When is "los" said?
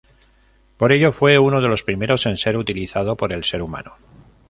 1.69-1.83